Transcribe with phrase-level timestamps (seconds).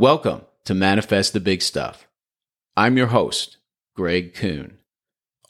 [0.00, 2.08] Welcome to Manifest the Big Stuff.
[2.74, 3.58] I'm your host,
[3.94, 4.78] Greg Kuhn,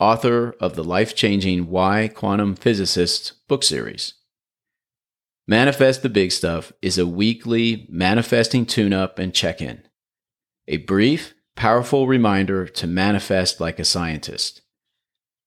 [0.00, 4.14] author of the life changing Why Quantum Physicists book series.
[5.46, 9.84] Manifest the Big Stuff is a weekly manifesting tune up and check in,
[10.67, 14.62] a brief, powerful reminder to manifest like a scientist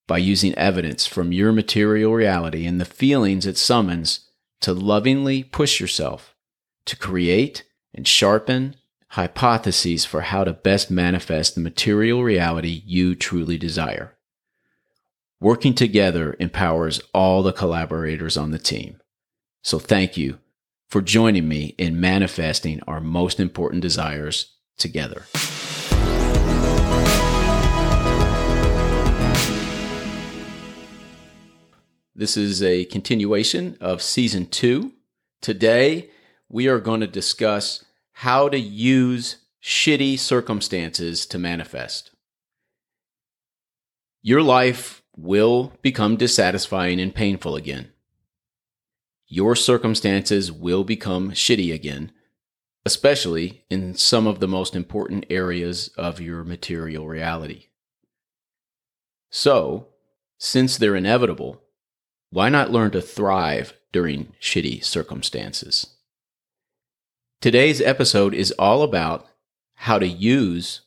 [0.08, 4.30] by using evidence from your material reality and the feelings it summons
[4.62, 6.38] to lovingly push yourself
[6.86, 8.78] to create and sharpen
[9.14, 14.18] hypotheses for how to best manifest the material reality you truly desire.
[15.40, 19.00] Working together empowers all the collaborators on the team.
[19.62, 20.40] So thank you
[20.90, 25.26] for joining me in manifesting our most important desires together.
[32.16, 34.94] This is a continuation of season two.
[35.40, 36.10] Today,
[36.50, 42.12] we are going to discuss how to use shitty circumstances to manifest.
[44.22, 47.92] Your life will become dissatisfying and painful again.
[49.28, 52.12] Your circumstances will become shitty again,
[52.86, 57.68] especially in some of the most important areas of your material reality.
[59.30, 59.88] So,
[60.38, 61.64] since they're inevitable,
[62.30, 65.93] why not learn to thrive during shitty circumstances?
[67.44, 69.28] Today's episode is all about
[69.74, 70.84] how to use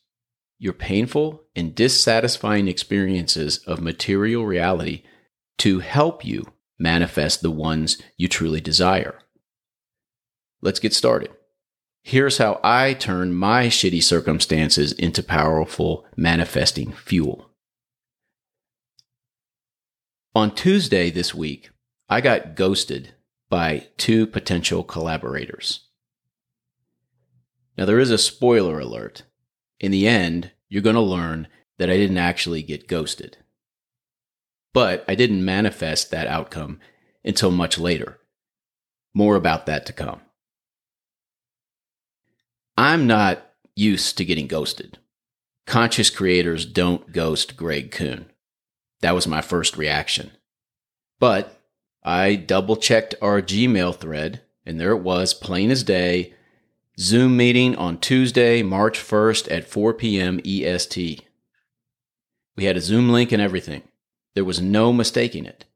[0.59, 5.03] your painful and dissatisfying experiences of material reality
[5.59, 6.47] to help you
[6.79, 9.19] manifest the ones you truly desire.
[10.63, 11.31] Let's get started.
[12.03, 17.51] Here's how I turn my shitty circumstances into powerful manifesting fuel.
[20.35, 21.69] On Tuesday this week,
[22.09, 23.13] I got ghosted
[23.51, 25.86] by two potential collaborators.
[27.77, 29.23] Now, there is a spoiler alert.
[29.79, 33.37] In the end, you're going to learn that I didn't actually get ghosted.
[34.73, 36.81] But I didn't manifest that outcome
[37.25, 38.19] until much later.
[39.15, 40.21] More about that to come.
[42.79, 43.43] I'm not
[43.75, 44.99] used to getting ghosted.
[45.67, 48.27] Conscious creators don't ghost Greg Kuhn.
[49.01, 50.31] That was my first reaction.
[51.19, 51.61] But
[52.03, 56.35] I double checked our Gmail thread, and there it was, plain as day
[56.99, 60.41] Zoom meeting on Tuesday, March 1st at 4 p.m.
[60.45, 61.27] EST.
[62.57, 63.83] We had a Zoom link and everything.
[64.35, 65.67] There was no mistaking it.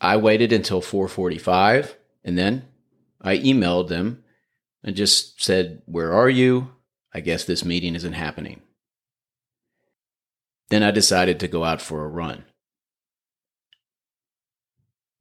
[0.00, 2.68] I waited until 4:45 and then
[3.20, 4.24] I emailed them
[4.82, 6.72] and just said, "Where are you?
[7.14, 8.60] I guess this meeting isn't happening."
[10.68, 12.44] Then I decided to go out for a run.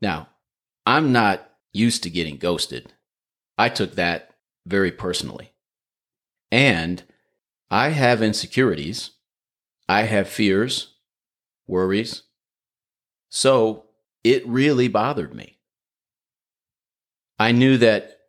[0.02, 0.30] Now,
[0.86, 2.94] I'm not used to getting ghosted.
[3.58, 4.31] I took that
[4.66, 5.54] very personally.
[6.52, 7.04] And
[7.70, 9.12] I have insecurities.
[9.88, 10.96] I have fears,
[11.68, 12.24] worries.
[13.30, 13.86] So
[14.24, 15.58] it really bothered me.
[17.40, 18.20] I knew that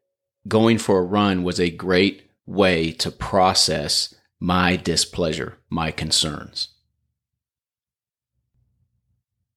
[0.49, 6.69] going for a run was a great way to process my displeasure, my concerns.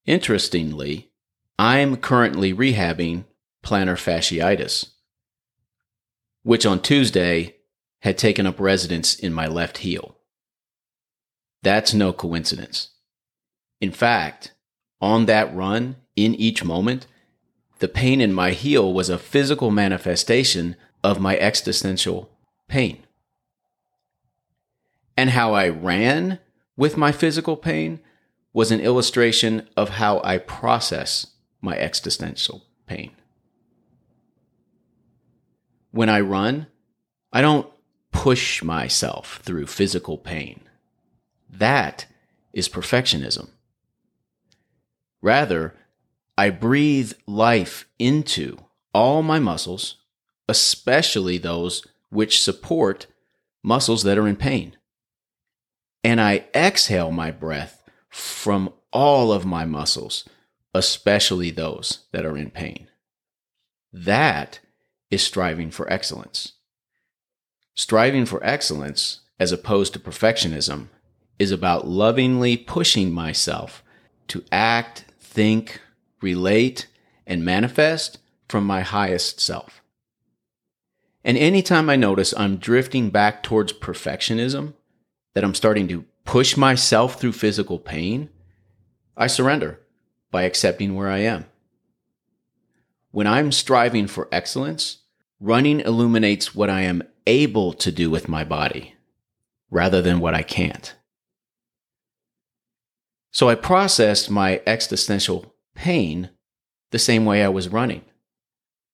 [0.04, 1.10] Interestingly,
[1.58, 3.24] I'm currently rehabbing
[3.64, 4.90] plantar fasciitis,
[6.46, 7.56] which on Tuesday
[8.02, 10.14] had taken up residence in my left heel.
[11.64, 12.90] That's no coincidence.
[13.80, 14.52] In fact,
[15.00, 17.08] on that run, in each moment,
[17.80, 22.30] the pain in my heel was a physical manifestation of my existential
[22.68, 23.02] pain.
[25.16, 26.38] And how I ran
[26.76, 27.98] with my physical pain
[28.52, 31.26] was an illustration of how I process
[31.60, 33.16] my existential pain.
[35.96, 36.66] When I run,
[37.32, 37.66] I don't
[38.12, 40.60] push myself through physical pain.
[41.48, 42.04] That
[42.52, 43.48] is perfectionism.
[45.22, 45.74] Rather,
[46.36, 48.58] I breathe life into
[48.92, 49.96] all my muscles,
[50.50, 53.06] especially those which support
[53.62, 54.76] muscles that are in pain.
[56.04, 60.28] And I exhale my breath from all of my muscles,
[60.74, 62.88] especially those that are in pain.
[63.94, 64.60] That
[65.10, 66.52] is striving for excellence.
[67.74, 70.88] Striving for excellence, as opposed to perfectionism,
[71.38, 73.82] is about lovingly pushing myself
[74.28, 75.80] to act, think,
[76.20, 76.86] relate,
[77.26, 78.18] and manifest
[78.48, 79.82] from my highest self.
[81.24, 84.74] And anytime I notice I'm drifting back towards perfectionism,
[85.34, 88.30] that I'm starting to push myself through physical pain,
[89.16, 89.80] I surrender
[90.30, 91.46] by accepting where I am.
[93.16, 94.98] When I'm striving for excellence,
[95.40, 98.94] running illuminates what I am able to do with my body
[99.70, 100.94] rather than what I can't.
[103.32, 106.28] So I processed my existential pain
[106.90, 108.02] the same way I was running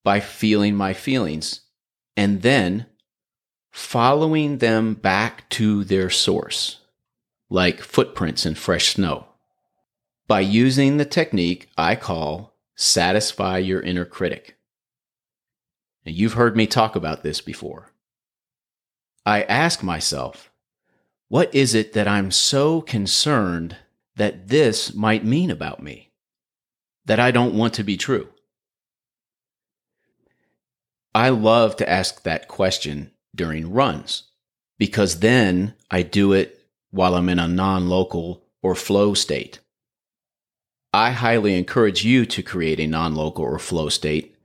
[0.04, 1.62] by feeling my feelings
[2.16, 2.86] and then
[3.72, 6.78] following them back to their source,
[7.50, 9.26] like footprints in fresh snow,
[10.28, 14.56] by using the technique I call satisfy your inner critic.
[16.04, 17.92] And you've heard me talk about this before.
[19.24, 20.50] I ask myself,
[21.28, 23.76] what is it that I'm so concerned
[24.16, 26.10] that this might mean about me
[27.04, 28.28] that I don't want to be true?
[31.14, 34.24] I love to ask that question during runs
[34.78, 39.60] because then I do it while I'm in a non local or flow state.
[40.92, 44.36] I highly encourage you to create a non local or flow state,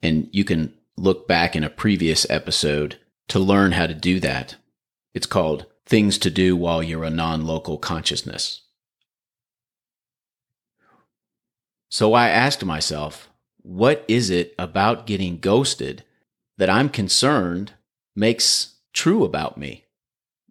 [0.00, 2.98] and you can look back in a previous episode
[3.28, 4.56] to learn how to do that.
[5.12, 8.62] It's called Things to Do While You're a Non Local Consciousness.
[11.90, 13.28] So I asked myself,
[13.62, 16.04] what is it about getting ghosted
[16.58, 17.72] that I'm concerned
[18.14, 19.84] makes true about me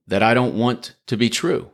[0.08, 1.72] that I don't want to be true?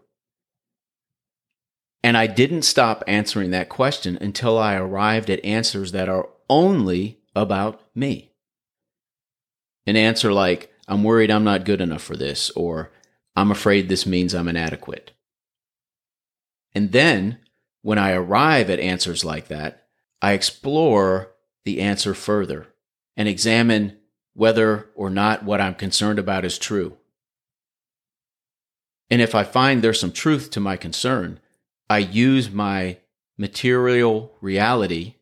[2.03, 7.21] And I didn't stop answering that question until I arrived at answers that are only
[7.33, 8.33] about me.
[9.87, 12.91] An answer like, I'm worried I'm not good enough for this, or
[13.35, 15.11] I'm afraid this means I'm inadequate.
[16.75, 17.39] And then,
[17.81, 19.87] when I arrive at answers like that,
[20.21, 21.31] I explore
[21.65, 22.67] the answer further
[23.15, 23.97] and examine
[24.33, 26.97] whether or not what I'm concerned about is true.
[29.09, 31.39] And if I find there's some truth to my concern,
[31.89, 32.97] I use my
[33.37, 35.15] material reality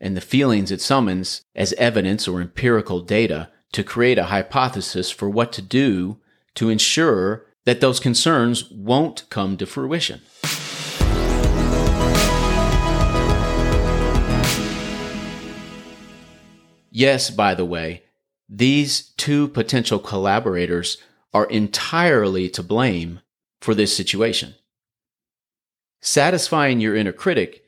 [0.00, 5.30] and the feelings it summons as evidence or empirical data to create a hypothesis for
[5.30, 6.18] what to do
[6.54, 10.20] to ensure that those concerns won't come to fruition.
[16.90, 18.02] Yes, by the way,
[18.48, 20.98] these two potential collaborators
[21.32, 23.20] are entirely to blame
[23.60, 24.54] for this situation.
[26.00, 27.64] Satisfying your inner critic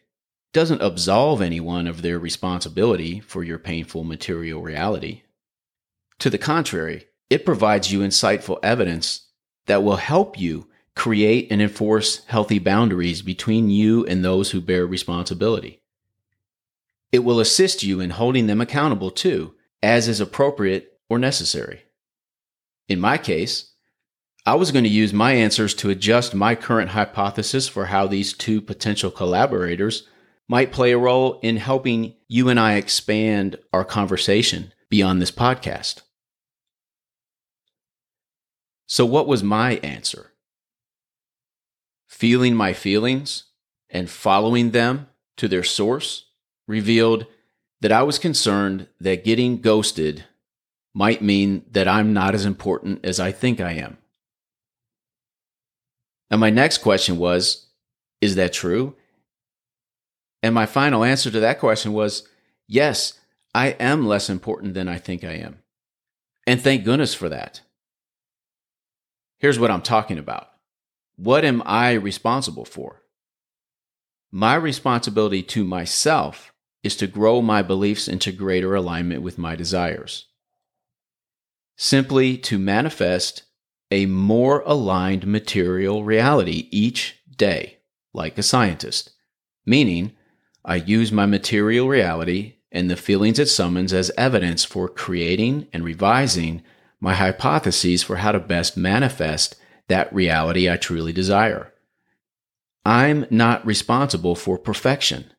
[0.53, 5.23] doesn't absolve anyone of their responsibility for your painful material reality.
[6.21, 9.29] To the contrary, it provides you insightful evidence
[9.67, 14.87] that will help you create and enforce healthy boundaries between you and those who bear
[14.87, 15.81] responsibility.
[17.13, 21.83] It will assist you in holding them accountable too as is appropriate or necessary.
[22.89, 23.70] In my case,
[24.51, 28.33] I was going to use my answers to adjust my current hypothesis for how these
[28.33, 30.09] two potential collaborators
[30.49, 36.03] might play a role in helping you and I expand our conversation beyond this podcast.
[38.89, 40.33] So, what was my answer?
[42.09, 43.45] Feeling my feelings
[43.89, 45.07] and following them
[45.37, 46.25] to their source
[46.67, 47.25] revealed
[47.83, 50.25] that I was concerned that getting ghosted
[50.93, 53.99] might mean that I'm not as important as I think I am.
[56.31, 57.67] And my next question was,
[58.21, 58.95] is that true?
[60.43, 62.27] And my final answer to that question was,
[62.67, 63.19] yes,
[63.55, 65.59] I am less important than I think I am.
[66.47, 67.61] And thank goodness for that.
[69.39, 70.49] Here's what I'm talking about.
[71.17, 73.03] What am I responsible for?
[74.31, 76.53] My responsibility to myself
[76.83, 80.27] is to grow my beliefs into greater alignment with my desires.
[81.77, 83.43] Simply to manifest
[83.91, 87.79] a more aligned material reality each day,
[88.13, 89.11] like a scientist.
[89.67, 90.13] Meaning,
[90.65, 95.85] I use my material reality and the feelings it summons as evidence for creating and
[95.85, 96.63] revising
[97.01, 99.57] my hypotheses for how to best manifest
[99.89, 101.73] that reality I truly desire.
[102.85, 105.33] I'm not responsible for perfection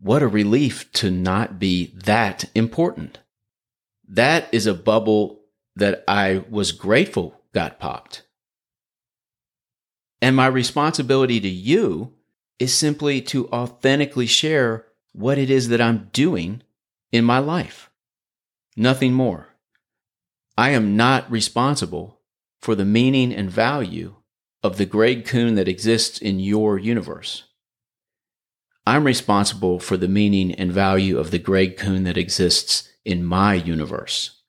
[0.00, 3.18] what a relief to not be that important.
[4.08, 5.39] That is a bubble
[5.80, 8.22] that I was grateful got popped.
[10.22, 12.14] And my responsibility to you
[12.58, 16.62] is simply to authentically share what it is that I'm doing
[17.10, 17.90] in my life.
[18.76, 19.48] Nothing more.
[20.56, 22.20] I am not responsible
[22.60, 24.16] for the meaning and value
[24.62, 27.44] of the Greg Kuhn that exists in your universe.
[28.86, 33.54] I'm responsible for the meaning and value of the Greg Kuhn that exists in my
[33.54, 34.39] universe.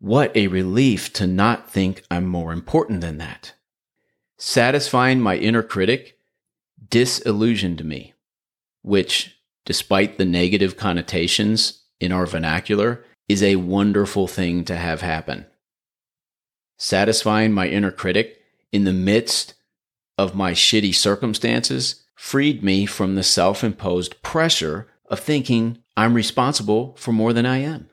[0.00, 3.54] What a relief to not think I'm more important than that.
[4.36, 6.18] Satisfying my inner critic
[6.90, 8.14] disillusioned me,
[8.82, 15.46] which, despite the negative connotations in our vernacular, is a wonderful thing to have happen.
[16.76, 18.40] satisfying my inner critic
[18.72, 19.54] in the midst
[20.18, 26.94] of my shitty circumstances freed me from the self imposed pressure of thinking I'm responsible
[26.98, 27.88] for more than I am.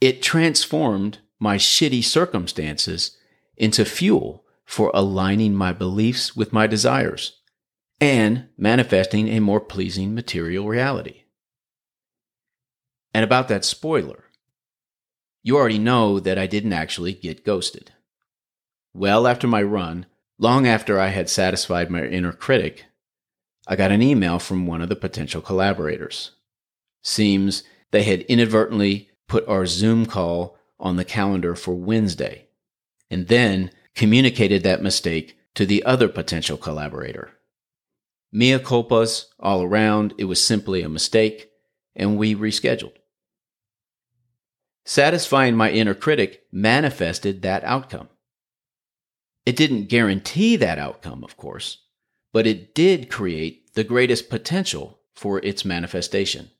[0.00, 3.16] It transformed my shitty circumstances
[3.56, 7.40] into fuel for aligning my beliefs with my desires
[8.00, 11.22] and manifesting a more pleasing material reality.
[13.14, 14.24] And about that spoiler,
[15.42, 17.92] you already know that I didn't actually get ghosted.
[18.92, 20.06] Well after my run,
[20.38, 22.84] long after I had satisfied my inner critic,
[23.66, 26.32] I got an email from one of the potential collaborators.
[27.02, 32.46] Seems they had inadvertently put our Zoom call on the calendar for Wednesday,
[33.10, 37.30] and then communicated that mistake to the other potential collaborator.
[38.32, 41.50] Mea culpas all around, it was simply a mistake,
[41.94, 42.92] and we rescheduled.
[44.84, 48.08] Satisfying my inner critic manifested that outcome.
[49.46, 51.78] It didn't guarantee that outcome, of course,
[52.32, 56.50] but it did create the greatest potential for its manifestation.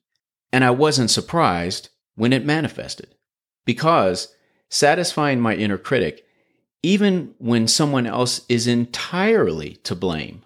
[0.51, 3.15] And I wasn't surprised when it manifested,
[3.63, 4.33] because
[4.69, 6.25] satisfying my inner critic,
[6.81, 10.43] even when someone else is entirely to blame,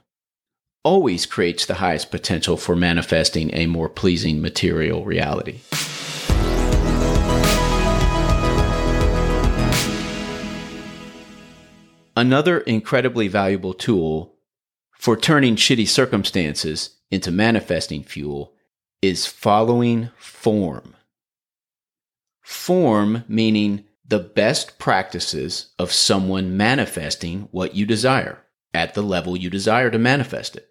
[0.84, 5.62] always creates the highest potential for manifesting a more pleasing material reality.
[12.18, 14.36] Another incredibly valuable tool
[14.92, 18.54] for turning shitty circumstances into manifesting fuel
[19.02, 20.96] is following form.
[22.42, 28.44] Form meaning the best practices of someone manifesting what you desire
[28.74, 30.68] at the level you desire to manifest it.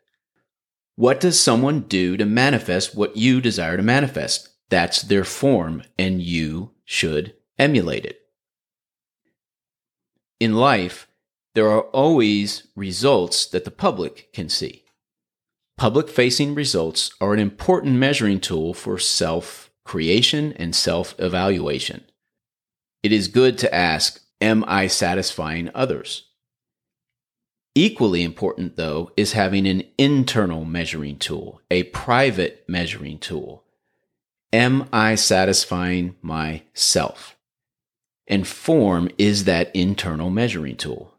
[0.97, 4.50] What does someone do to manifest what you desire to manifest?
[4.69, 8.21] That's their form, and you should emulate it.
[10.39, 11.09] In life,
[11.55, 14.85] there are always results that the public can see.
[15.77, 22.04] Public facing results are an important measuring tool for self creation and self evaluation.
[23.02, 26.28] It is good to ask, Am I satisfying others?
[27.75, 33.64] Equally important, though, is having an internal measuring tool, a private measuring tool.
[34.52, 37.37] Am I satisfying myself?
[38.28, 41.14] And form is that internal measuring tool.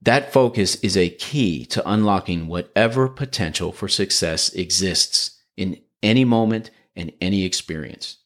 [0.00, 6.70] That focus is a key to unlocking whatever potential for success exists in any moment
[6.96, 8.18] and any experience.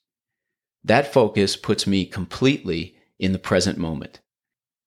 [0.85, 4.21] That focus puts me completely in the present moment.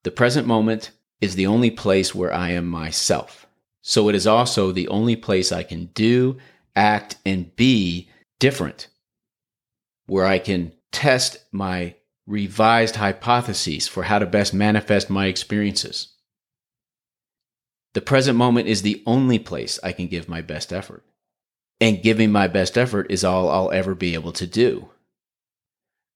[0.03, 3.45] The present moment is the only place where I am myself.
[3.81, 6.37] So it is also the only place I can do,
[6.75, 8.09] act, and be
[8.39, 8.87] different,
[10.05, 16.13] where I can test my revised hypotheses for how to best manifest my experiences.
[17.93, 21.03] The present moment is the only place I can give my best effort.
[21.83, 24.91] And giving my best effort is all I'll ever be able to do.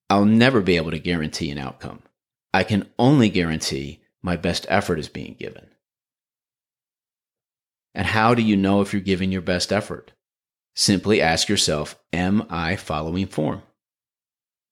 [0.09, 2.03] I'll never be able to guarantee an outcome.
[2.53, 5.67] I can only guarantee my best effort is being given.
[7.93, 10.13] And how do you know if you're giving your best effort?
[10.73, 13.61] Simply ask yourself Am I following form?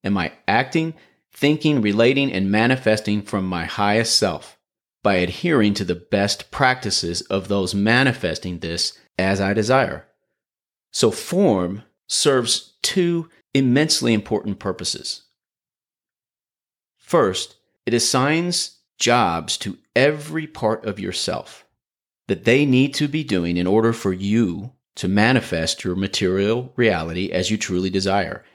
[0.06, 0.94] Am I acting,
[1.34, 4.58] thinking, relating, and manifesting from my highest self?
[5.04, 10.08] by adhering to the best practices of those manifesting this as I desire.
[10.96, 15.24] So, form serves two immensely important purposes.
[16.98, 21.66] First, it assigns jobs to every part of yourself
[22.30, 27.30] that they need to be doing in order for you to manifest your material reality
[27.30, 28.46] as you truly desire.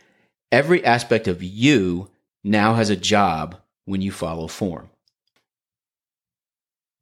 [0.51, 2.09] Every aspect of you
[2.43, 4.89] now has a job when you follow form.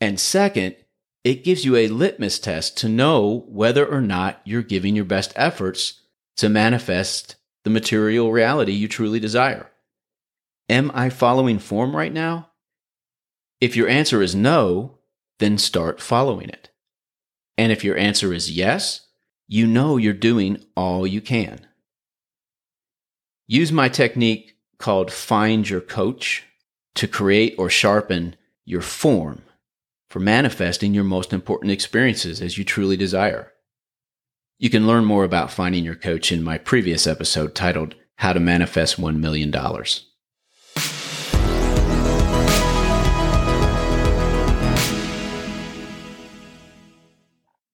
[0.00, 0.74] And second,
[1.24, 5.32] it gives you a litmus test to know whether or not you're giving your best
[5.36, 6.00] efforts
[6.36, 9.70] to manifest the material reality you truly desire.
[10.68, 12.50] Am I following form right now?
[13.60, 14.98] If your answer is no,
[15.38, 16.70] then start following it.
[17.56, 19.06] And if your answer is yes,
[19.48, 21.66] you know you're doing all you can.
[23.46, 26.44] Use my technique called Find Your Coach
[26.94, 29.42] to create or sharpen your form
[30.08, 33.52] for manifesting your most important experiences as you truly desire.
[34.58, 38.40] You can learn more about finding your coach in my previous episode titled How to
[38.40, 39.54] Manifest $1 Million.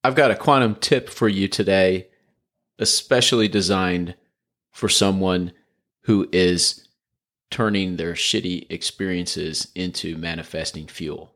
[0.03, 2.09] I've got a quantum tip for you today,
[2.79, 4.17] especially designed
[4.71, 5.53] for someone
[6.03, 6.89] who is
[7.51, 11.34] turning their shitty experiences into manifesting fuel.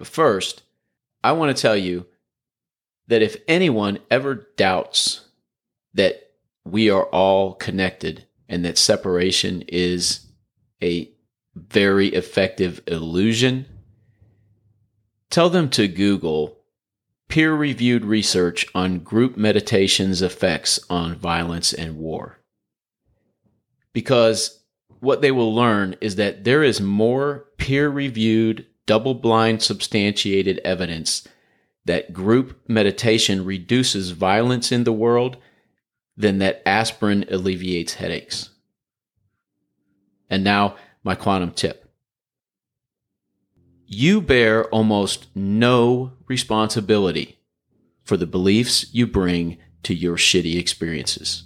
[0.00, 0.62] But first,
[1.22, 2.06] I want to tell you
[3.08, 5.26] that if anyone ever doubts
[5.92, 6.30] that
[6.64, 10.26] we are all connected and that separation is
[10.82, 11.10] a
[11.54, 13.66] very effective illusion,
[15.28, 16.56] tell them to Google
[17.28, 22.38] peer reviewed research on group meditation's effects on violence and war.
[23.92, 24.62] Because
[25.00, 31.22] what they will learn is that there is more peer reviewed, double blind, substantiated evidence
[31.84, 35.36] that group meditation reduces violence in the world
[36.16, 38.50] than that aspirin alleviates headaches.
[40.28, 41.88] And now, my quantum tip.
[43.86, 47.38] You bear almost no responsibility
[48.02, 51.44] for the beliefs you bring to your shitty experiences.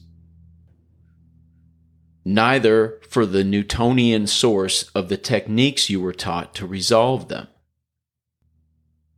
[2.25, 7.49] Neither for the Newtonian source of the techniques you were taught to resolve them.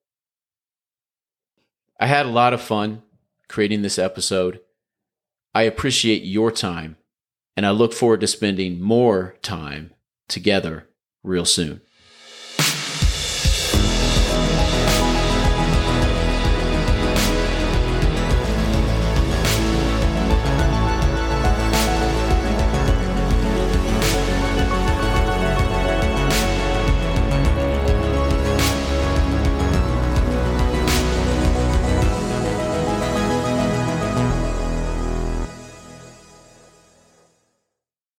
[1.98, 3.02] I had a lot of fun
[3.48, 4.60] creating this episode.
[5.58, 6.98] I appreciate your time,
[7.56, 9.92] and I look forward to spending more time
[10.28, 10.88] together
[11.24, 11.80] real soon.